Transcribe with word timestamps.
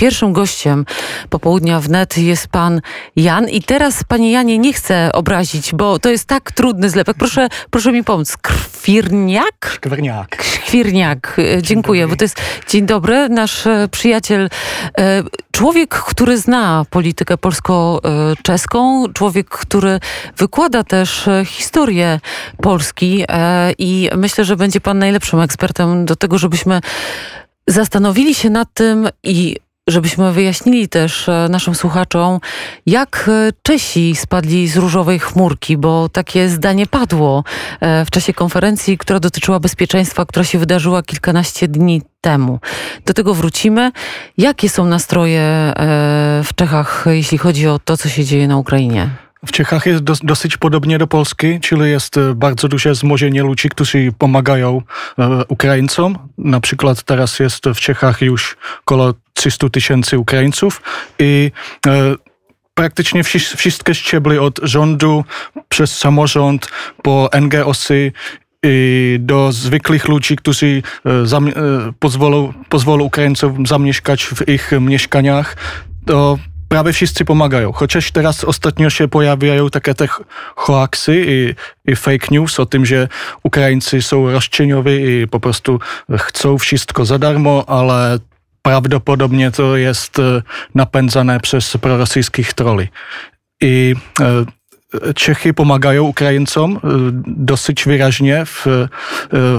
pierwszym 0.00 0.32
gościem 0.32 0.84
popołudnia 1.30 1.80
wnet 1.80 2.18
jest 2.18 2.48
pan 2.48 2.80
Jan. 3.16 3.48
I 3.48 3.62
teraz, 3.62 4.04
panie 4.04 4.32
Janie, 4.32 4.58
nie 4.58 4.72
chcę 4.72 5.10
obrazić, 5.12 5.72
bo 5.74 5.98
to 5.98 6.10
jest 6.10 6.24
tak 6.24 6.52
trudny 6.52 6.90
zlepek. 6.90 7.16
Proszę, 7.16 7.48
proszę 7.70 7.92
mi 7.92 8.04
pomóc. 8.04 8.36
Krwirniak? 8.36 9.70
Szkwierniak. 9.74 10.44
Świrniak, 10.44 11.36
e, 11.38 11.62
dziękuję, 11.62 12.08
bo 12.08 12.16
to 12.16 12.24
jest 12.24 12.40
dzień 12.68 12.86
dobry, 12.86 13.28
nasz 13.28 13.66
e, 13.66 13.88
przyjaciel, 13.90 14.48
e, 14.98 15.22
człowiek, 15.52 15.94
który 15.94 16.38
zna 16.38 16.84
politykę 16.90 17.38
polsko-czeską, 17.38 19.04
człowiek, 19.12 19.48
który 19.48 20.00
wykłada 20.36 20.84
też 20.84 21.28
historię 21.44 22.20
Polski 22.62 23.24
i 23.78 24.10
myślę, 24.16 24.44
że 24.44 24.56
będzie 24.56 24.80
pan 24.80 24.98
najlepszym 24.98 25.40
ekspertem 25.40 26.04
do 26.04 26.16
tego, 26.16 26.38
żebyśmy 26.38 26.80
zastanowili 27.66 28.34
się 28.34 28.50
nad 28.50 28.68
tym 28.74 29.08
i 29.22 29.56
żebyśmy 29.90 30.32
wyjaśnili 30.32 30.88
też 30.88 31.28
e, 31.28 31.46
naszym 31.50 31.74
słuchaczom, 31.74 32.40
jak 32.86 33.30
e, 33.32 33.50
Czesi 33.62 34.16
spadli 34.16 34.68
z 34.68 34.76
różowej 34.76 35.18
chmurki, 35.18 35.76
bo 35.76 36.08
takie 36.08 36.48
zdanie 36.48 36.86
padło 36.86 37.44
e, 37.80 38.04
w 38.04 38.10
czasie 38.10 38.32
konferencji, 38.34 38.98
która 38.98 39.20
dotyczyła 39.20 39.60
bezpieczeństwa, 39.60 40.26
która 40.26 40.44
się 40.44 40.58
wydarzyła 40.58 41.02
kilkanaście 41.02 41.68
dni 41.68 42.02
temu. 42.20 42.60
Do 43.06 43.14
tego 43.14 43.34
wrócimy. 43.34 43.92
Jakie 44.38 44.68
są 44.68 44.84
nastroje 44.84 45.72
w 46.44 46.54
Czechach, 46.54 47.04
jeśli 47.06 47.38
chodzi 47.38 47.68
o 47.68 47.78
to, 47.78 47.96
co 47.96 48.08
się 48.08 48.24
dzieje 48.24 48.48
na 48.48 48.56
Ukrainie? 48.56 49.10
W 49.46 49.52
Czechach 49.52 49.86
jest 49.86 50.02
dos, 50.02 50.20
dosyć 50.22 50.56
podobnie 50.56 50.98
do 50.98 51.06
Polski, 51.06 51.60
czyli 51.60 51.90
jest 51.90 52.16
bardzo 52.34 52.68
duże 52.68 52.94
zmożenie 52.94 53.42
ludzi, 53.42 53.68
którzy 53.68 54.12
pomagają 54.18 54.82
Ukraińcom. 55.48 56.18
Na 56.38 56.60
przykład 56.60 57.02
teraz 57.02 57.38
jest 57.38 57.64
w 57.66 57.80
Czechach 57.80 58.22
już 58.22 58.56
około 58.80 59.14
300 59.40 59.68
tysięcy 59.68 60.18
Ukraińców 60.18 60.82
i 61.18 61.50
e, 61.86 62.14
praktycznie 62.74 63.24
wszystkie 63.56 63.94
szczeble 63.94 64.40
od 64.40 64.60
rządu 64.62 65.24
przez 65.68 65.98
samorząd 65.98 66.68
po 67.02 67.30
NGOsy 67.40 68.12
do 69.18 69.52
zwykłych 69.52 70.08
ludzi, 70.08 70.36
którzy 70.36 70.82
e, 71.06 71.92
pozwolą, 71.98 72.52
pozwolą 72.68 73.04
Ukraińcom 73.04 73.66
zamieszkać 73.66 74.24
w 74.24 74.48
ich 74.48 74.72
mieszkaniach, 74.80 75.56
to 76.06 76.38
prawie 76.68 76.92
wszyscy 76.92 77.24
pomagają. 77.24 77.72
Chociaż 77.72 78.10
teraz 78.10 78.44
ostatnio 78.44 78.90
się 78.90 79.08
pojawiają 79.08 79.70
takie 79.70 79.94
te 79.94 80.08
hoaxy 80.56 81.24
i, 81.26 81.54
i 81.92 81.96
fake 81.96 82.26
news 82.30 82.60
o 82.60 82.66
tym, 82.66 82.86
że 82.86 83.08
Ukraińcy 83.42 84.02
są 84.02 84.32
roszczeniowi 84.32 84.92
i 84.92 85.28
po 85.28 85.40
prostu 85.40 85.80
chcą 86.18 86.58
wszystko 86.58 87.04
za 87.04 87.18
darmo, 87.18 87.64
ale 87.68 88.18
prawdopodobnie 88.62 89.50
to 89.50 89.76
jest 89.76 90.18
e, 90.18 90.42
napędzane 90.74 91.40
przez 91.40 91.76
prorosyjskich 91.76 92.54
troli. 92.54 92.88
I 93.60 93.94
e, 94.20 94.44
Czechy 95.14 95.54
pomagają 95.54 96.04
Ukraińcom 96.04 96.76
y, 96.76 96.78
dosyć 97.26 97.84
wyraźnie 97.84 98.44
w 98.46 98.66
y, 98.66 98.88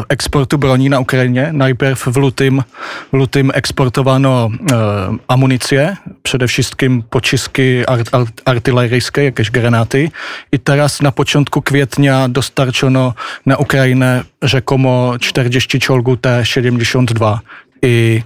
eksportu 0.09 0.57
broni 0.57 0.89
na 0.89 0.99
Ukrainie. 0.99 1.49
Najpierw 1.53 2.05
w 2.05 2.17
lutym, 2.17 2.63
w 3.13 3.17
lutym 3.17 3.51
eksportowano 3.53 4.49
y, 4.51 5.17
amunicję, 5.27 5.97
przede 6.23 6.47
wszystkim 6.47 7.03
pociski 7.09 7.85
art, 7.87 8.15
art, 8.15 8.41
artyleryjskie, 8.45 9.23
jakieś 9.23 9.51
granaty 9.51 10.09
i 10.51 10.59
teraz 10.59 11.01
na 11.01 11.11
początku 11.11 11.61
kwietnia 11.61 12.29
dostarczono 12.29 13.13
na 13.45 13.57
Ukrainę 13.57 14.23
rzekomo 14.41 15.13
40 15.19 15.79
czołgów 15.79 16.19
T-72 16.21 17.37
i, 17.81 18.21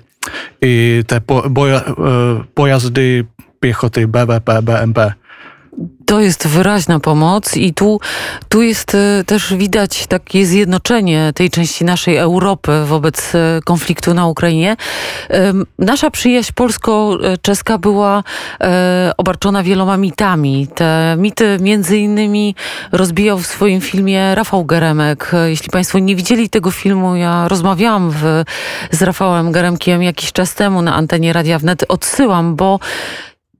i 0.62 1.04
po, 1.26 1.50
boja, 1.50 1.82
pojazdy 2.54 3.26
piechoty 3.60 4.08
BWP, 4.08 4.62
BMP. 4.62 5.00
To 6.06 6.20
jest 6.20 6.48
wyraźna 6.48 7.00
pomoc 7.00 7.58
i 7.58 7.74
tu, 7.74 8.00
tu 8.50 8.62
jest 8.62 8.96
e, 8.96 9.24
też 9.26 9.54
widać 9.54 10.08
takie 10.08 10.46
zjednoczenie 10.46 11.32
tej 11.36 11.50
części 11.50 11.86
naszej 11.86 12.18
Europy 12.18 12.72
wobec 12.86 13.36
e, 13.36 13.60
konfliktu 13.66 14.14
na 14.14 14.28
Ukrainie. 14.28 14.78
Nasza 15.80 16.12
przyjaźń 16.12 16.52
polsko-czeska 16.56 17.78
była 17.78 18.24
e, 18.62 19.12
obarczona 19.18 19.64
wieloma 19.64 19.98
mitami. 19.98 20.68
Te 20.76 21.16
mity 21.18 21.58
między 21.62 21.98
innymi 21.98 22.56
rozbijał 22.92 23.38
w 23.38 23.48
swoim 23.48 23.82
filmie 23.82 24.36
Rafał 24.36 24.66
Geremek. 24.66 25.32
Jeśli 25.46 25.70
Państwo 25.70 26.00
nie 26.00 26.16
widzieli 26.16 26.50
tego 26.50 26.72
filmu, 26.72 27.16
ja 27.16 27.48
rozmawiałam 27.48 28.12
w, 28.12 28.44
z 28.92 29.02
Rafałem 29.02 29.52
Geremkiem 29.52 30.04
jakiś 30.04 30.32
czas 30.32 30.54
temu 30.56 30.82
na 30.82 30.96
antenie 30.96 31.34
Radia 31.34 31.60
Wnet. 31.60 31.86
Odsyłam, 31.88 32.56
bo 32.56 32.80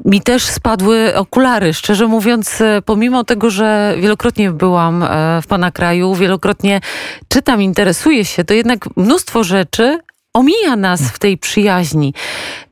mi 0.06 0.22
też 0.22 0.44
spadły 0.44 1.16
okulary. 1.16 1.74
Szczerze 1.74 2.08
mówiąc, 2.08 2.62
e, 2.62 2.82
pomimo 2.86 3.24
tego, 3.24 3.50
że 3.50 3.96
wielokrotnie 4.00 4.52
byłam 4.52 5.04
e, 5.04 5.42
w 5.42 5.48
Pana 5.48 5.72
kraju, 5.72 6.16
wielokrotnie 6.16 6.82
czytam, 7.28 7.62
interesuję 7.62 8.26
się, 8.26 8.44
to 8.44 8.54
jednak 8.54 8.98
mnóstwo 8.98 9.44
rzeczy 9.44 10.00
omija 10.34 10.76
nas 10.76 11.02
w 11.02 11.20
tej 11.20 11.38
przyjaźni. 11.38 12.14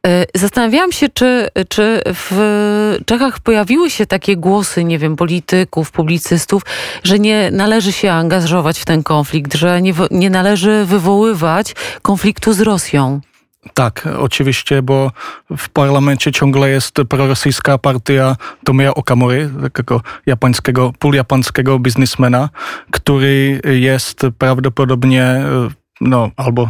E, 0.07 0.25
zastanawiałam 0.35 0.91
się, 0.91 1.09
czy, 1.09 1.49
czy 1.69 2.01
w 2.05 2.97
Czechach 3.05 3.39
pojawiły 3.39 3.89
się 3.89 4.05
takie 4.05 4.37
głosy, 4.37 4.83
nie 4.83 4.99
wiem, 4.99 5.15
polityków, 5.15 5.91
publicystów, 5.91 6.63
że 7.03 7.19
nie 7.19 7.51
należy 7.51 7.91
się 7.91 8.11
angażować 8.11 8.79
w 8.79 8.85
ten 8.85 9.03
konflikt, 9.03 9.53
że 9.53 9.81
nie, 9.81 9.93
nie 10.11 10.29
należy 10.29 10.85
wywoływać 10.85 11.75
konfliktu 12.01 12.53
z 12.53 12.61
Rosją. 12.61 13.21
Tak, 13.73 14.07
oczywiście, 14.19 14.81
bo 14.81 15.11
w 15.57 15.69
parlamencie 15.69 16.31
ciągle 16.31 16.69
jest 16.69 16.95
prorosyjska 17.09 17.77
partia 17.77 18.35
Tomia 18.65 18.93
Okamury, 18.93 19.49
takiego 19.61 20.01
japońskiego, 20.25 20.93
półjapońskiego 20.99 21.79
biznesmena, 21.79 22.49
który 22.91 23.61
jest 23.65 24.21
prawdopodobnie 24.37 25.43
no, 26.01 26.31
albo 26.37 26.69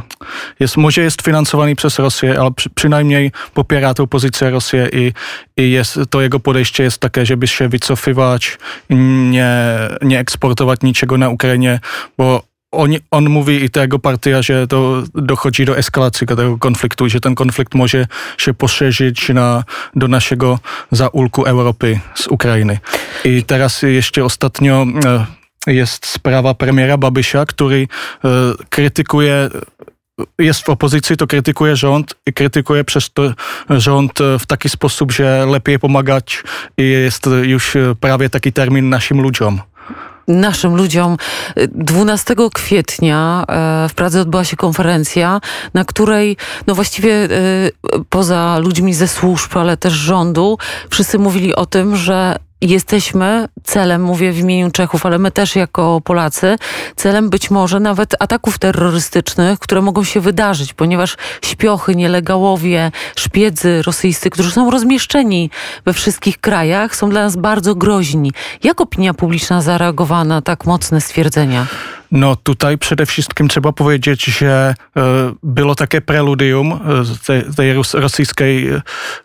jest, 0.60 0.78
może 0.78 1.02
jest 1.02 1.22
finansowany 1.22 1.76
przez 1.76 2.00
Rosję, 2.00 2.40
ale 2.40 2.52
przy, 2.52 2.70
przynajmniej 2.70 3.32
popiera 3.54 3.94
tę 3.94 4.08
pozycję 4.08 4.50
Rosji 4.50 4.80
i, 4.94 5.14
i 5.58 5.72
jest, 5.72 6.00
to 6.10 6.22
jego 6.22 6.40
podejście 6.40 6.84
jest 6.84 6.98
takie, 6.98 7.26
żeby 7.26 7.48
się 7.48 7.70
wycofywać, 7.70 8.58
nie, 8.90 9.56
nie 10.02 10.20
eksportować 10.20 10.82
niczego 10.82 11.18
na 11.18 11.30
Ukrainie, 11.30 11.80
bo 12.18 12.53
on, 12.74 12.92
on 13.12 13.30
mówi 13.30 13.64
i 13.64 13.70
tego 13.70 14.00
partia, 14.00 14.42
że 14.42 14.68
to 14.68 15.04
dochodzi 15.16 15.66
do 15.66 15.78
eskalacji 15.78 16.28
tego 16.28 16.58
konfliktu, 16.58 17.10
że 17.10 17.20
ten 17.20 17.36
konflikt 17.36 17.76
może 17.76 18.08
się 18.38 18.54
poszerzyć 18.54 19.30
na, 19.30 19.64
do 19.96 20.08
naszego 20.08 20.60
zaulku 20.92 21.46
Europy 21.46 22.00
z 22.16 22.28
Ukrainy. 22.28 22.80
I 23.26 23.44
teraz 23.44 23.82
jeszcze 23.82 24.26
ostatnio 24.26 24.86
e, 25.06 25.26
jest 25.74 26.06
sprawa 26.06 26.54
premiera 26.54 26.98
Babysia, 26.98 27.46
który 27.46 27.88
e, 28.26 28.30
krytykuje 28.70 29.50
jest 30.40 30.62
w 30.62 30.70
opozycji, 30.70 31.18
to 31.18 31.28
krytykuje 31.28 31.76
rząd 31.76 32.16
i 32.26 32.34
krytykuje 32.34 32.84
przez 32.84 33.14
to 33.14 33.34
rząd 33.70 34.22
e, 34.22 34.40
w 34.40 34.46
taki 34.46 34.70
sposób, 34.70 35.12
że 35.12 35.46
lepiej 35.46 35.80
pomagać 35.80 36.44
i 36.78 36.84
jest 36.84 37.30
już 37.44 37.78
prawie 38.00 38.30
taki 38.30 38.54
termin 38.54 38.90
naszym 38.90 39.22
ludziom 39.22 39.62
naszym 40.28 40.76
ludziom. 40.76 41.18
12 41.72 42.36
kwietnia 42.54 43.46
e, 43.48 43.90
w 43.90 43.94
Pradze 43.94 44.22
odbyła 44.22 44.44
się 44.44 44.58
konferencja, 44.58 45.42
na 45.74 45.86
której 45.86 46.38
no 46.68 46.76
właściwie 46.76 47.14
e, 47.14 47.28
poza 48.10 48.58
ludźmi 48.58 48.94
ze 48.94 49.08
służb, 49.08 49.58
ale 49.58 49.78
też 49.78 49.94
rządu, 49.94 50.58
wszyscy 50.90 51.20
mówili 51.20 51.56
o 51.56 51.66
tym, 51.66 51.96
że 51.96 52.36
jesteśmy 52.70 53.48
celem, 53.64 54.04
mówię 54.04 54.32
w 54.32 54.40
imieniu 54.40 54.72
Czechów, 54.72 55.06
ale 55.06 55.20
my 55.20 55.32
też 55.32 55.56
jako 55.56 56.02
Polacy, 56.02 56.58
celem 56.96 57.30
być 57.30 57.52
może 57.52 57.80
nawet 57.80 58.16
ataków 58.20 58.60
terrorystycznych, 58.60 59.60
które 59.60 59.82
mogą 59.82 60.04
się 60.04 60.20
wydarzyć, 60.20 60.74
ponieważ 60.74 61.18
śpiochy, 61.42 61.96
nielegałowie, 61.96 62.92
szpiedzy 63.16 63.82
rosyjscy, 63.82 64.30
którzy 64.30 64.52
są 64.52 64.72
rozmieszczeni 64.72 65.50
we 65.86 65.94
wszystkich 65.94 66.38
krajach, 66.38 66.96
są 66.96 67.10
dla 67.10 67.24
nas 67.24 67.36
bardzo 67.36 67.76
groźni. 67.76 68.32
Jak 68.64 68.82
opinia 68.82 69.14
publiczna 69.14 69.62
zareagowała 69.62 70.24
na 70.24 70.42
tak 70.42 70.66
mocne 70.66 71.02
stwierdzenia? 71.02 71.66
No 72.14 72.36
tutaj 72.36 72.78
wszystkim 73.06 73.48
trzeba 73.48 73.72
powiedzieć, 73.72 74.26
że 74.26 74.76
e, 74.98 75.02
było 75.44 75.76
takie 75.76 76.02
preludium 76.02 76.72
e, 77.30 77.54
tej 77.56 77.74
rosyjskiej, 77.94 78.70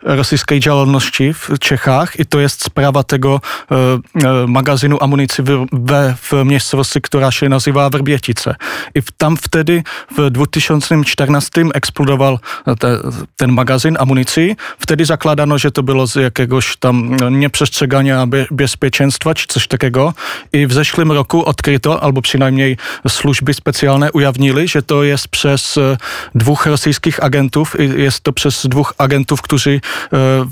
rosyjskiej 0.01 0.59
działalności 0.59 1.33
w 1.33 1.59
Czechach 1.59 2.19
i 2.19 2.25
to 2.25 2.39
jest 2.39 2.63
sprawa 2.63 3.03
tego 3.03 3.41
e, 3.71 4.47
magazynu 4.47 4.97
amunicji 5.01 5.43
w, 5.43 5.65
w, 5.71 6.13
w 6.21 6.45
miejscowości, 6.45 7.01
która 7.01 7.31
się 7.31 7.49
nazywa 7.49 7.89
Werbietice. 7.89 8.55
I 8.95 9.01
tam 9.17 9.37
wtedy 9.37 9.83
w 10.17 10.29
2014 10.29 11.63
eksplodował 11.73 12.39
te, 12.79 12.99
ten 13.37 13.51
magazyn 13.51 13.97
amunicji. 13.99 14.55
Wtedy 14.79 15.05
zakładano, 15.05 15.57
że 15.57 15.71
to 15.71 15.83
było 15.83 16.07
z 16.07 16.15
jakiegoś 16.15 16.77
tam 16.77 17.17
nieprzestrzegania 17.31 18.27
bezpieczeństwa 18.51 19.33
czy 19.33 19.47
coś 19.47 19.67
takiego 19.67 20.13
i 20.53 20.67
w 20.67 20.73
zeszłym 20.73 21.11
roku 21.11 21.45
odkryto, 21.45 22.03
albo 22.03 22.21
przynajmniej 22.21 22.78
służby 23.07 23.53
specjalne 23.53 24.11
ujawnili, 24.11 24.67
że 24.67 24.81
to 24.81 25.03
jest 25.03 25.27
przez 25.27 25.77
e, 25.77 25.97
dwóch 26.35 26.65
rosyjskich 26.65 27.23
agentów. 27.23 27.75
Jest 27.97 28.21
to 28.21 28.33
przez 28.33 28.67
dwóch 28.67 28.93
agentów, 28.97 29.41
którzy 29.41 29.71
e, 29.71 29.79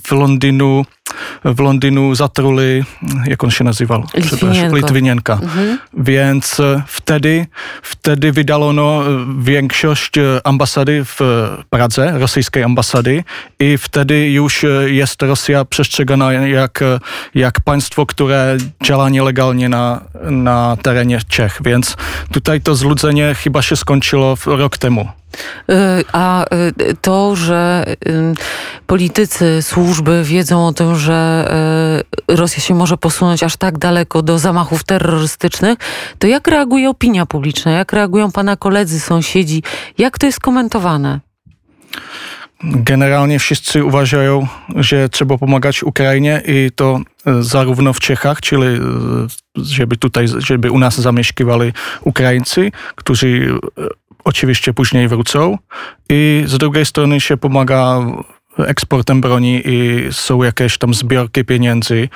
w 0.03 0.11
Londynu 1.43 1.55
w 1.55 1.59
Londynu 1.59 2.15
zatruli, 2.15 2.83
jak 3.25 3.43
on 3.43 3.51
się 3.51 3.63
nazywał? 3.63 4.03
Litwinienko. 4.15 4.75
Litwinienka. 4.75 5.33
Mhm. 5.33 5.79
Więc 5.93 6.59
e, 6.59 6.83
wtedy, 6.87 7.45
wtedy 7.81 8.31
wydalono 8.31 9.03
większość 9.39 10.11
ambasady 10.43 11.05
w 11.05 11.19
Pradze, 11.69 12.19
rosyjskiej 12.19 12.63
ambasady 12.63 13.23
i 13.59 13.77
wtedy 13.77 14.29
już 14.29 14.65
jest 14.85 15.21
Rosja 15.21 15.65
przestrzegana 15.65 16.33
jak, 16.33 16.83
jak 17.35 17.61
państwo, 17.61 18.05
które 18.05 18.57
działa 18.83 19.09
nielegalnie 19.09 19.69
na, 19.69 20.01
na 20.21 20.77
terenie 20.81 21.19
Czech. 21.27 21.59
Więc 21.65 21.97
tutaj 22.31 22.61
to 22.61 22.75
zludzenie 22.75 23.35
chyba 23.35 23.61
się 23.61 23.75
skończyło 23.75 24.37
rok 24.45 24.77
temu. 24.77 25.07
Y, 25.69 26.05
a 26.13 26.45
y, 26.81 26.95
to, 27.01 27.35
że 27.35 27.85
y, 28.07 28.33
politycy, 28.87 29.61
służby 29.61 30.23
wiedzą 30.23 30.67
o 30.67 30.73
tym, 30.73 30.95
że 30.95 31.17
Rosja 32.27 32.63
się 32.63 32.75
może 32.75 32.97
posunąć 32.97 33.43
aż 33.43 33.57
tak 33.57 33.77
daleko 33.77 34.21
do 34.21 34.39
zamachów 34.39 34.83
terrorystycznych, 34.83 35.77
to 36.19 36.27
jak 36.27 36.47
reaguje 36.47 36.89
opinia 36.89 37.25
publiczna? 37.25 37.71
Jak 37.71 37.93
reagują 37.93 38.31
pana 38.31 38.55
koledzy, 38.55 38.99
sąsiedzi? 38.99 39.63
Jak 39.97 40.17
to 40.17 40.25
jest 40.25 40.39
komentowane? 40.39 41.19
Generalnie 42.63 43.39
wszyscy 43.39 43.83
uważają, 43.83 44.47
że 44.75 45.09
trzeba 45.09 45.37
pomagać 45.37 45.83
Ukrainie 45.83 46.41
i 46.45 46.71
to 46.75 46.99
zarówno 47.39 47.93
w 47.93 47.99
Czechach, 47.99 48.41
czyli 48.41 48.79
żeby 49.55 49.97
tutaj, 49.97 50.25
żeby 50.37 50.71
u 50.71 50.79
nas 50.79 51.01
zamieszkiwali 51.01 51.73
Ukraińcy, 52.01 52.71
którzy 52.95 53.59
oczywiście 54.27 54.73
później 54.73 55.07
wrócą 55.07 55.57
i 56.09 56.43
z 56.45 56.57
drugiej 56.57 56.85
strony 56.85 57.21
się 57.21 57.37
pomaga 57.37 57.99
eksportem 58.57 59.21
broni 59.21 59.61
i 59.65 60.07
są 60.11 60.43
jakieś 60.43 60.77
tam 60.77 60.93
zbiorki 60.93 61.45
pieniędzy 61.45 62.09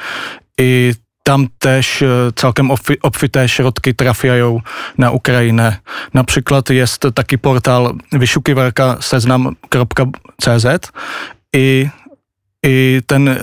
i 0.58 0.94
tam 1.24 1.48
też 1.60 2.02
e, 2.02 2.08
całkiem 2.36 2.72
obfite 3.02 3.50
środki 3.50 3.96
trafiają 3.96 4.62
na 4.98 5.12
Ukrainę. 5.12 5.78
Na 6.14 6.24
przykład 6.24 6.70
jest 6.70 7.04
taki 7.16 7.38
portal 7.38 7.94
wyszukiwarka 8.12 8.98
seznam.cz 9.02 10.92
i 11.54 11.88
i 12.64 13.02
ten, 13.08 13.28
e, 13.28 13.38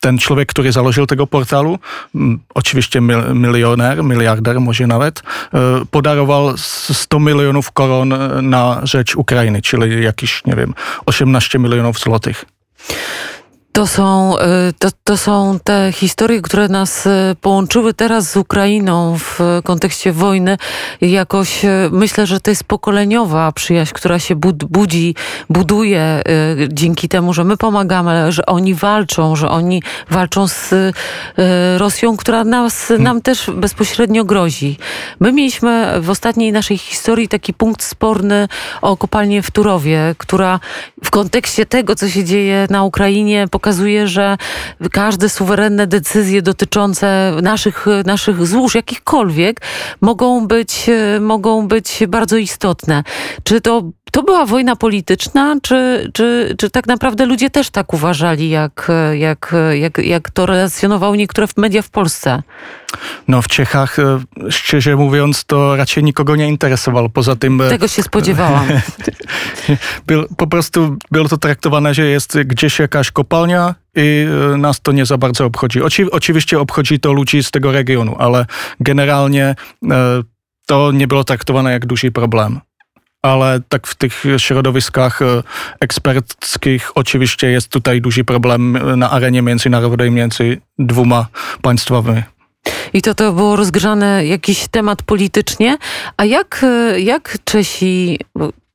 ten 0.00 0.18
człowiek, 0.18 0.48
który 0.48 0.72
założył 0.72 1.06
tego 1.06 1.26
portalu, 1.26 1.78
oczywiście 2.54 3.00
milioner, 3.34 4.04
miliarder 4.04 4.60
może 4.60 4.86
nawet, 4.86 5.22
e, 5.54 5.84
podarował 5.90 6.56
100 6.56 7.20
milionów 7.20 7.72
koron 7.72 8.14
na 8.42 8.80
rzecz 8.82 9.16
Ukrainy, 9.16 9.62
czyli 9.62 10.04
jakieś, 10.04 10.44
nie 10.44 10.54
wiem, 10.54 10.74
18 11.06 11.58
milionów 11.58 11.98
złotych. 11.98 12.44
To 13.78 13.86
są, 13.86 14.38
y, 14.38 14.40
to, 14.78 14.88
to 15.04 15.16
są 15.16 15.58
te 15.64 15.92
historie, 15.92 16.42
które 16.42 16.68
nas 16.68 17.06
y, 17.06 17.10
połączyły 17.40 17.94
teraz 17.94 18.30
z 18.30 18.36
Ukrainą 18.36 19.18
w 19.18 19.40
kontekście 19.64 20.12
wojny. 20.12 20.56
Jakoś 21.00 21.64
y, 21.64 21.68
myślę, 21.92 22.26
że 22.26 22.40
to 22.40 22.50
jest 22.50 22.64
pokoleniowa 22.64 23.52
przyjaźń, 23.52 23.92
która 23.94 24.18
się 24.18 24.34
budzi, 24.70 25.14
buduje 25.50 26.22
dzięki 26.68 27.08
temu, 27.08 27.32
że 27.32 27.44
my 27.44 27.56
pomagamy, 27.56 28.32
że 28.32 28.46
oni 28.46 28.74
walczą, 28.74 29.36
że 29.36 29.48
oni 29.48 29.82
walczą 30.10 30.48
z 30.48 30.74
Rosją, 31.76 32.16
która 32.16 32.44
nas, 32.44 32.92
nam 32.98 33.22
też 33.22 33.50
bezpośrednio 33.54 34.24
grozi. 34.24 34.78
My 35.20 35.32
mieliśmy 35.32 36.00
w 36.00 36.10
ostatniej 36.10 36.52
naszej 36.52 36.78
historii 36.78 37.28
taki 37.28 37.54
punkt 37.54 37.82
sporny 37.82 38.48
o 38.82 38.96
kopalnię 38.96 39.42
w 39.42 39.50
Turowie, 39.50 40.14
która 40.18 40.60
w 41.04 41.10
kontekście 41.10 41.66
tego, 41.66 41.94
co 41.94 42.08
się 42.08 42.24
dzieje 42.24 42.66
na 42.70 42.84
Ukrainie, 42.84 43.48
pokazuje, 43.50 43.67
pokazuje, 43.68 44.08
że 44.08 44.36
każde 44.92 45.28
suwerenne 45.28 45.86
decyzje 45.86 46.42
dotyczące 46.42 47.32
naszych, 47.42 47.86
naszych 48.04 48.46
złóż, 48.46 48.74
jakichkolwiek, 48.74 49.60
mogą 50.00 50.46
być, 50.46 50.90
mogą 51.20 51.68
być 51.68 52.02
bardzo 52.08 52.36
istotne. 52.36 53.02
Czy 53.44 53.60
to 53.60 53.82
to 54.12 54.22
była 54.22 54.46
wojna 54.46 54.76
polityczna, 54.76 55.56
czy, 55.62 56.10
czy, 56.14 56.54
czy 56.58 56.70
tak 56.70 56.86
naprawdę 56.86 57.26
ludzie 57.26 57.50
też 57.50 57.70
tak 57.70 57.94
uważali, 57.94 58.50
jak, 58.50 58.88
jak, 59.12 59.54
jak, 59.72 59.98
jak 59.98 60.30
to 60.30 60.46
relacjonowały 60.46 61.16
niektóre 61.16 61.46
media 61.56 61.82
w 61.82 61.90
Polsce? 61.90 62.42
No 63.28 63.42
w 63.42 63.48
Czechach, 63.48 63.98
e, 63.98 64.20
szczerze 64.50 64.96
mówiąc, 64.96 65.44
to 65.44 65.76
raczej 65.76 66.04
nikogo 66.04 66.36
nie 66.36 66.48
interesowało. 66.48 67.08
Poza 67.08 67.36
tym... 67.36 67.60
E, 67.60 67.68
Tego 67.68 67.88
się 67.88 68.02
spodziewałam. 68.02 68.66
po 70.36 70.46
prostu 70.46 70.96
było 71.10 71.28
to 71.28 71.36
traktowane, 71.36 71.94
że 71.94 72.06
jest 72.06 72.38
gdzieś 72.38 72.78
jakaś 72.78 73.10
kopalnia 73.10 73.57
i 73.96 74.26
e, 74.54 74.56
nas 74.56 74.80
to 74.80 74.92
nie 74.92 75.06
za 75.06 75.18
bardzo 75.18 75.44
obchodzi. 75.44 75.82
Oci 75.82 76.10
oczywiście 76.10 76.60
obchodzi 76.60 77.00
to 77.00 77.12
ludzi 77.12 77.42
z 77.42 77.50
tego 77.50 77.72
regionu, 77.72 78.16
ale 78.18 78.46
generalnie 78.80 79.54
to 80.66 80.92
nie 80.92 81.06
było 81.06 81.24
traktowane 81.24 81.72
jak 81.72 81.86
duży 81.86 82.12
problem 82.12 82.60
ale 83.22 83.60
tak 83.68 83.86
w 83.86 83.94
tych 83.94 84.24
środowiskach 84.36 85.22
e, 85.22 85.42
eksperckich 85.80 86.90
oczywiście 86.94 87.50
jest 87.50 87.68
tutaj 87.68 88.00
duży 88.00 88.24
problem 88.24 88.78
na 88.98 89.10
arenie 89.10 89.42
międzynarodowej 89.42 90.10
między 90.10 90.60
dwoma 90.78 91.26
państwami. 91.62 92.22
I 92.92 93.02
to 93.02 93.14
to 93.14 93.32
było 93.32 93.56
rozgrzane 93.56 94.26
jakiś 94.26 94.68
temat 94.68 95.02
politycznie. 95.02 95.76
A 96.16 96.24
jak, 96.24 96.60
e, 96.62 97.00
jak 97.00 97.38
Czesi, 97.44 98.18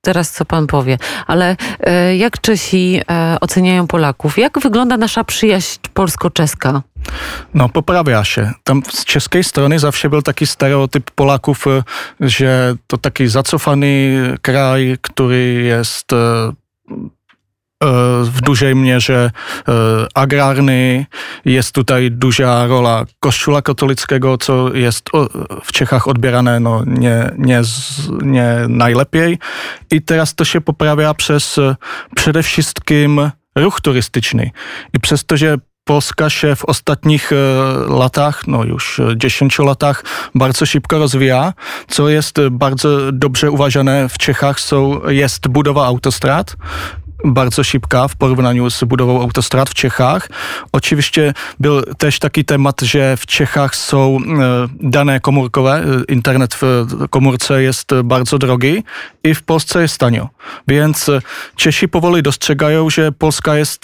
teraz 0.05 0.31
co 0.31 0.45
pan 0.45 0.67
powie, 0.67 0.97
ale 1.27 1.55
e, 1.79 2.15
jak 2.17 2.41
Czesi 2.41 3.01
oceniają 3.41 3.87
Polaków? 3.87 4.37
Jak 4.37 4.59
wygląda 4.59 4.97
nasza 4.97 5.23
przyjaźń 5.23 5.79
polsko-czeska? 5.93 6.81
No, 7.53 7.69
poprawia 7.69 8.23
się. 8.23 8.51
Tam 8.63 8.81
z 8.89 9.05
czeskiej 9.05 9.43
strony 9.43 9.79
zawsze 9.79 10.09
był 10.09 10.21
taki 10.21 10.47
stereotyp 10.47 11.11
Polaków, 11.11 11.67
e, 11.67 11.83
że 12.19 12.75
to 12.87 12.97
taki 12.97 13.27
zacofany 13.27 14.13
kraj, 14.41 14.97
który 15.01 15.53
jest 15.53 16.13
e, 16.13 16.17
e, 16.17 16.53
w 18.23 18.41
dużej 18.41 18.75
mierze 18.75 19.31
agrarny. 20.13 21.05
Jest 21.45 21.75
tutaj 21.75 22.11
duża 22.11 22.67
rola 22.67 23.05
Kościoła 23.19 23.61
katolickiego, 23.61 24.37
co 24.37 24.73
jest 24.73 25.09
w 25.63 25.71
Czechach 25.71 26.07
odbierane 26.07 26.59
no, 26.59 26.83
nie, 26.85 27.31
nie, 27.37 27.61
nie 28.21 28.55
najlepiej. 28.69 29.37
I 29.91 30.01
teraz 30.01 30.35
to 30.35 30.45
się 30.45 30.61
poprawia 30.61 31.13
przez 31.13 31.59
przede 32.15 32.43
wszystkim 32.43 33.31
ruch 33.55 33.81
turystyczny. 33.81 34.51
I 34.93 34.99
przez 34.99 35.25
to, 35.25 35.37
że 35.37 35.57
Polska 35.83 36.29
się 36.29 36.55
w 36.55 36.65
ostatnich 36.65 37.31
e, 37.31 37.35
latach, 37.93 38.47
no 38.47 38.63
już 38.63 39.01
10 39.15 39.59
e, 39.59 39.63
latach, 39.63 40.03
bardzo 40.35 40.65
szybko 40.65 40.99
rozwija, 40.99 41.53
co 41.87 42.09
jest 42.09 42.37
bardzo 42.51 43.11
dobrze 43.11 43.51
uważane 43.51 44.09
w 44.09 44.17
Czechach, 44.17 44.59
są, 44.59 45.01
jest 45.09 45.47
budowa 45.47 45.85
autostrad, 45.85 46.55
bardzo 47.23 47.63
szybka 47.63 48.07
w 48.07 48.15
porównaniu 48.15 48.69
z 48.69 48.83
budową 48.83 49.21
autostrad 49.21 49.69
w 49.69 49.73
Czechach. 49.73 50.29
Oczywiście 50.71 51.33
był 51.59 51.81
też 51.81 52.19
taki 52.19 52.45
temat, 52.45 52.81
że 52.81 53.17
w 53.17 53.25
Czechach 53.25 53.75
są 53.75 54.17
e, 54.17 54.67
dane 54.79 55.19
komórkowe, 55.19 55.83
e, 56.09 56.13
internet 56.13 56.55
w 56.55 56.85
komórce 57.09 57.63
jest 57.63 57.89
bardzo 58.03 58.37
drogi 58.37 58.83
i 59.23 59.35
w 59.35 59.43
Polsce 59.43 59.81
jest 59.81 59.97
tanio. 59.97 60.29
Więc 60.67 61.09
e, 61.09 61.21
Czesi 61.55 61.87
powoli 61.87 62.23
dostrzegają, 62.23 62.89
że 62.89 63.11
Polska 63.11 63.57
jest 63.57 63.83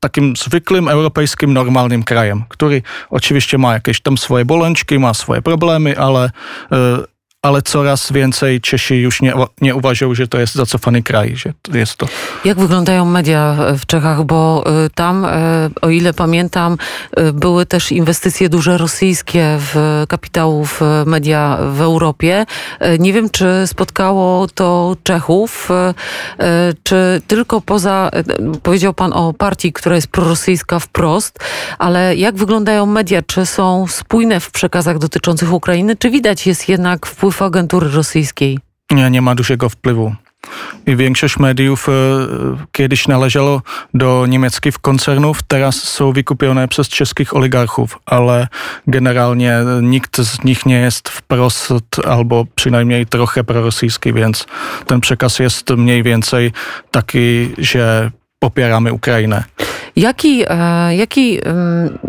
takim 0.00 0.36
zwykłym 0.36 0.88
europejskim 0.88 1.52
normalnym 1.52 2.02
krajem, 2.02 2.44
który 2.48 2.82
oczywiście 3.10 3.58
ma 3.58 3.72
jakieś 3.72 4.00
tam 4.00 4.18
swoje 4.18 4.44
bolączki, 4.44 4.98
ma 4.98 5.14
swoje 5.14 5.42
problemy, 5.42 5.98
ale 5.98 6.30
ale 7.42 7.62
coraz 7.62 8.12
więcej 8.12 8.60
Czesi 8.60 8.94
już 8.94 9.22
nie, 9.22 9.34
nie 9.60 9.74
uważają, 9.74 10.14
że 10.14 10.28
to 10.28 10.40
jest 10.40 10.54
zacofany 10.54 11.02
kraj, 11.02 11.36
że 11.36 11.52
jest 11.72 11.96
to. 11.96 12.06
Jak 12.44 12.58
wyglądają 12.58 13.04
media 13.04 13.56
w 13.78 13.86
Czechach? 13.86 14.24
Bo 14.24 14.64
y, 14.86 14.90
tam, 14.90 15.24
y, 15.24 15.28
o 15.82 15.90
ile 15.90 16.14
pamiętam, 16.14 16.76
y, 17.18 17.32
były 17.32 17.66
też 17.66 17.92
inwestycje 17.92 18.48
duże 18.48 18.78
rosyjskie 18.78 19.56
w 19.58 20.04
kapitałów 20.08 20.80
media 21.06 21.58
w 21.72 21.80
Europie. 21.80 22.46
Nie 22.98 23.12
wiem, 23.12 23.30
czy 23.30 23.46
spotkało 23.66 24.48
to 24.48 24.96
Czechów, 25.02 25.68
czy 26.82 27.22
tylko 27.26 27.60
poza, 27.60 28.10
powiedział 28.62 28.94
pan 28.94 29.12
o 29.12 29.32
partii, 29.32 29.72
która 29.72 29.96
jest 29.96 30.08
prorosyjska 30.08 30.78
wprost, 30.78 31.38
ale 31.78 32.16
jak 32.16 32.34
wyglądają 32.34 32.86
media? 32.86 33.22
Czy 33.22 33.46
są 33.46 33.86
spójne 33.88 34.40
w 34.40 34.50
przekazach 34.50 34.98
dotyczących 34.98 35.52
Ukrainy? 35.52 35.96
Czy 35.96 36.10
widać 36.10 36.46
jest 36.46 36.68
jednak 36.68 37.06
wpływ 37.06 37.29
wpływ 37.30 37.42
agentury 37.42 37.88
rosyjskiej? 37.88 38.58
Nie, 38.90 39.10
nie 39.10 39.22
ma 39.22 39.34
dużego 39.34 39.68
wpływu. 39.68 40.14
i 40.86 40.96
większość 40.96 41.38
mediów 41.38 41.86
kiedyś 42.72 43.08
należało 43.08 43.62
do 43.94 44.26
německých 44.26 44.78
koncernów, 44.78 45.42
teraz 45.42 45.82
są 45.82 46.12
wykupione 46.12 46.68
przez 46.68 46.88
českých 46.88 47.36
oligarchów, 47.36 47.98
ale 48.06 48.48
generalnie 48.86 49.58
nikt 49.82 50.16
z 50.16 50.44
nich 50.44 50.66
nie 50.66 50.80
jest 50.80 51.08
wprost 51.08 51.72
albo 52.06 52.46
przynajmniej 52.54 53.06
trochę 53.06 53.44
prorosyjski, 53.44 54.12
więc 54.12 54.46
ten 54.86 55.00
przekaz 55.00 55.38
jest 55.38 55.70
mniej 55.70 56.02
więcej 56.02 56.52
taki, 56.90 57.50
że 57.58 58.10
popieramy 58.38 58.92
Ukrainę. 58.92 59.44
Jaki, 59.96 60.44
e, 60.48 60.96
jaki, 60.96 61.40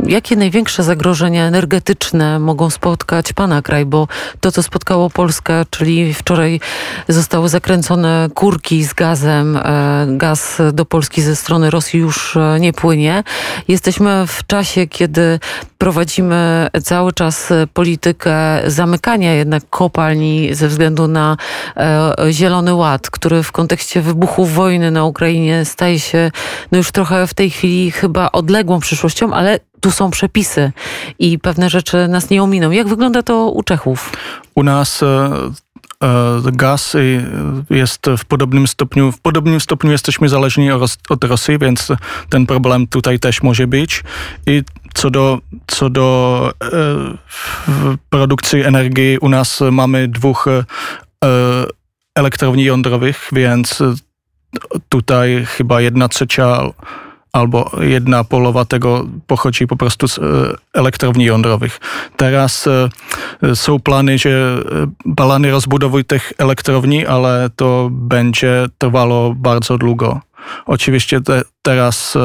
jakie 0.08 0.36
największe 0.36 0.84
zagrożenia 0.84 1.46
energetyczne 1.46 2.40
mogą 2.40 2.70
spotkać 2.70 3.34
Pana 3.34 3.62
kraj? 3.62 3.86
Bo 3.86 4.08
to, 4.40 4.52
co 4.52 4.64
spotkało 4.64 5.10
Polskę, 5.10 5.66
czyli 5.70 6.14
wczoraj 6.14 6.60
zostały 7.08 7.50
zakręcone 7.50 8.30
kurki 8.36 8.84
z 8.84 8.94
gazem, 8.94 9.58
e, 9.58 10.08
gaz 10.10 10.62
do 10.74 10.86
Polski 10.86 11.22
ze 11.22 11.36
strony 11.36 11.70
Rosji 11.70 12.00
już 12.00 12.38
e, 12.38 12.60
nie 12.60 12.74
płynie. 12.74 13.24
Jesteśmy 13.68 14.28
w 14.28 14.48
czasie, 14.48 14.88
kiedy 14.88 15.40
prowadzimy 15.82 16.68
cały 16.84 17.14
czas 17.14 17.54
politykę 17.74 18.62
zamykania 18.68 19.34
jednak 19.34 19.64
kopalni 19.70 20.56
ze 20.56 20.68
względu 20.68 21.08
na 21.08 21.38
Zielony 22.32 22.74
Ład, 22.74 23.10
który 23.10 23.44
w 23.44 23.52
kontekście 23.52 24.02
wybuchu 24.02 24.46
wojny 24.46 24.92
na 24.92 25.06
Ukrainie 25.06 25.66
staje 25.66 26.00
się 26.00 26.32
no 26.72 26.78
już 26.78 26.92
trochę 26.92 27.28
w 27.28 27.34
tej 27.34 27.50
chwili 27.50 27.92
chyba 27.92 28.32
odległą 28.32 28.80
przyszłością, 28.80 29.34
ale 29.34 29.60
tu 29.80 29.92
są 29.92 30.12
przepisy 30.12 30.72
i 31.20 31.40
pewne 31.40 31.70
rzeczy 31.70 32.08
nas 32.08 32.30
nie 32.30 32.44
ominą. 32.44 32.72
Jak 32.72 32.88
wygląda 32.88 33.24
to 33.24 33.50
u 33.50 33.64
Czechów? 33.64 34.14
U 34.56 34.64
nas 34.64 35.04
e, 35.04 35.08
e, 36.04 36.42
gaz 36.54 36.96
jest 37.70 38.06
w 38.18 38.26
podobnym 38.26 38.68
stopniu, 38.68 39.12
w 39.12 39.20
podobnym 39.22 39.60
stopniu 39.60 39.92
jesteśmy 39.92 40.30
zależni 40.30 40.72
od 41.10 41.24
Rosji, 41.24 41.60
więc 41.60 41.88
ten 42.30 42.46
problem 42.46 42.88
tutaj 42.88 43.20
też 43.20 43.44
może 43.44 43.68
być. 43.68 44.04
I 44.48 44.64
co 44.94 45.10
do, 45.10 45.40
co 45.68 45.90
do 45.90 46.52
e, 46.64 46.68
produkcji 48.10 48.62
energii, 48.62 49.18
u 49.18 49.30
nas 49.30 49.60
mamy 49.72 50.08
dwóch 50.08 50.46
elektrowni 52.16 52.64
jądrowych, 52.64 53.30
więc 53.32 53.84
tutaj 54.90 55.46
chyba 55.46 55.82
jedna 55.82 56.10
trzecia 56.10 56.62
albo 57.34 57.72
jedna 57.82 58.24
polowa 58.24 58.66
tego 58.66 59.08
pochodzi 59.28 59.68
po 59.68 59.76
prostu 59.76 60.08
z 60.08 60.18
e, 60.18 60.22
elektrowni 60.74 61.26
jądrowych. 61.26 61.80
Teraz 62.18 62.68
e, 62.68 62.90
są 63.56 63.80
plany, 63.80 64.18
że 64.18 64.64
balany 65.06 65.48
e, 65.48 65.52
rozbudowy 65.52 66.04
tych 66.04 66.34
elektrowni, 66.38 67.06
ale 67.06 67.50
to 67.56 67.90
będzie 67.92 68.66
trwało 68.78 69.36
bardzo 69.36 69.78
długo. 69.78 70.22
Oczywiście 70.66 71.22
te, 71.22 71.42
teraz 71.62 72.18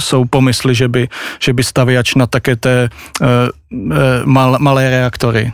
są 0.00 0.28
pomysły, 0.28 0.74
żeby, 0.74 1.08
żeby 1.40 1.64
stawiać 1.64 2.16
na 2.16 2.26
takie 2.26 2.56
te 2.56 2.88
małe 4.58 4.90
reaktory. 4.90 5.52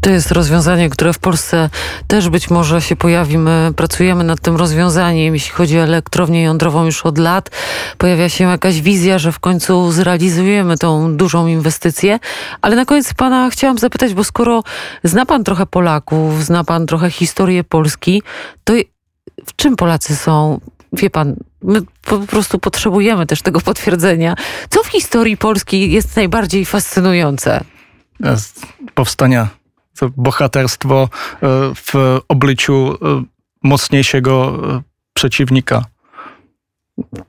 To 0.00 0.10
jest 0.10 0.30
rozwiązanie, 0.30 0.90
które 0.90 1.12
w 1.12 1.18
Polsce 1.18 1.70
też 2.06 2.28
być 2.28 2.50
może 2.50 2.82
się 2.82 2.96
pojawi. 2.96 3.38
My 3.38 3.72
pracujemy 3.76 4.24
nad 4.24 4.40
tym 4.40 4.56
rozwiązaniem, 4.56 5.34
jeśli 5.34 5.50
chodzi 5.52 5.78
o 5.78 5.82
elektrownię 5.82 6.42
jądrową 6.42 6.84
już 6.84 7.06
od 7.06 7.18
lat. 7.18 7.50
Pojawia 7.98 8.28
się 8.28 8.44
jakaś 8.44 8.80
wizja, 8.80 9.18
że 9.18 9.32
w 9.32 9.38
końcu 9.38 9.92
zrealizujemy 9.92 10.78
tą 10.78 11.16
dużą 11.16 11.46
inwestycję. 11.46 12.18
Ale 12.62 12.76
na 12.76 12.84
koniec 12.84 13.14
pana 13.14 13.50
chciałam 13.50 13.78
zapytać, 13.78 14.14
bo 14.14 14.24
skoro 14.24 14.62
zna 15.04 15.26
pan 15.26 15.44
trochę 15.44 15.66
Polaków, 15.66 16.44
zna 16.44 16.64
pan 16.64 16.86
trochę 16.86 17.10
historię 17.10 17.64
Polski, 17.64 18.22
to 18.64 18.72
w 19.46 19.56
czym 19.56 19.76
Polacy 19.76 20.16
są 20.16 20.60
wie 20.92 21.10
pan, 21.10 21.36
my 21.62 21.80
po 22.04 22.18
prostu 22.18 22.58
potrzebujemy 22.58 23.26
też 23.26 23.42
tego 23.42 23.60
potwierdzenia. 23.60 24.34
Co 24.70 24.82
w 24.82 24.86
historii 24.86 25.36
Polski 25.36 25.92
jest 25.92 26.16
najbardziej 26.16 26.64
fascynujące? 26.64 27.64
Powstania 28.94 29.48
to 30.00 30.10
bohaterstwo 30.16 31.02
e, 31.02 31.38
w 31.74 32.20
obliczu 32.28 32.98
e, 33.02 33.22
mocniejszego 33.62 34.60
e, 34.76 34.82
przeciwnika. 35.14 35.84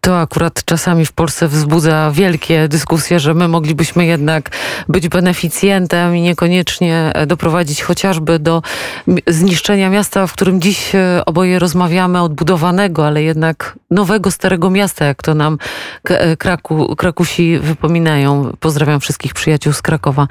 To 0.02 0.20
akurat 0.20 0.66
czasami 0.66 1.06
w 1.06 1.14
Polsce 1.14 1.48
wzbudza 1.48 2.12
wielkie 2.14 2.68
dyskusje, 2.68 3.20
że 3.20 3.34
my 3.34 3.48
moglibyśmy 3.48 4.06
jednak 4.06 4.50
być 4.90 5.08
beneficjentem 5.08 6.16
i 6.16 6.22
niekoniecznie 6.22 7.14
doprowadzić 7.28 7.84
chociażby 7.84 8.40
do 8.40 8.62
zniszczenia 9.28 9.90
miasta, 9.90 10.28
w 10.28 10.34
którym 10.34 10.62
dziś 10.62 10.96
e, 10.96 11.22
oboje 11.26 11.60
rozmawiamy, 11.60 12.22
odbudowanego, 12.22 13.08
ale 13.08 13.24
jednak 13.24 13.80
nowego, 13.92 14.32
starego 14.32 14.70
miasta, 14.70 15.06
jak 15.06 15.24
to 15.24 15.34
nam 15.36 15.58
e, 16.04 16.38
Kraku, 16.38 16.96
Krakusi 16.96 17.60
wypominają. 17.60 18.54
Pozdrawiam 18.60 19.00
wszystkich 19.00 19.34
przyjaciół 19.34 19.74
z 19.74 19.82
Krakowa. 19.82 20.28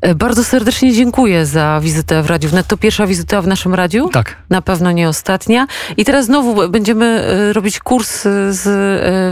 E, 0.00 0.14
bardzo 0.14 0.44
serdecznie 0.44 0.92
dziękuję 0.92 1.46
za 1.46 1.80
wizytę 1.82 2.22
w 2.22 2.26
Radiu 2.26 2.50
Wnet. 2.50 2.66
To 2.66 2.76
pierwsza 2.76 3.06
wizyta 3.06 3.42
w 3.42 3.46
naszym 3.46 3.74
radiu? 3.74 4.08
Tak. 4.08 4.36
Na 4.50 4.62
pewno 4.62 4.92
nie 4.92 5.08
ostatnia. 5.08 5.66
I 5.96 6.04
teraz 6.04 6.26
znowu 6.26 6.68
będziemy 6.68 7.22
robić 7.52 7.78
kurs 7.78 8.22
z 8.50 8.71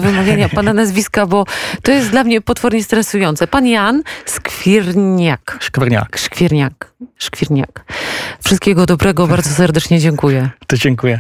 wymawiania 0.00 0.49
pana 0.59 0.75
nazwiska, 0.75 1.26
bo 1.26 1.44
to 1.82 1.92
jest 1.92 2.11
dla 2.11 2.25
mnie 2.25 2.40
potwornie 2.40 2.85
stresujące. 2.85 3.47
Pan 3.47 3.66
Jan 3.66 4.02
Skwierniak. 4.26 5.56
Szkwierniak. 5.61 6.18
Szkwierniak. 6.18 6.92
Szkwierniak. 7.18 7.85
Wszystkiego 8.44 8.87
dobrego, 8.87 9.26
bardzo 9.26 9.50
serdecznie 9.50 9.99
dziękuję. 9.99 10.50
To 10.66 10.76
dziękuję. 10.76 11.18